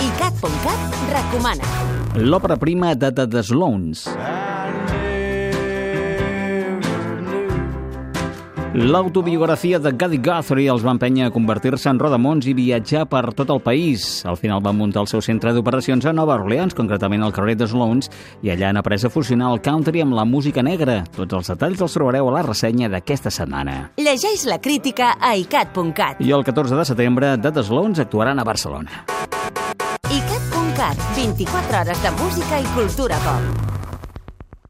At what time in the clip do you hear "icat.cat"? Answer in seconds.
0.00-0.80, 25.34-26.22, 30.06-30.96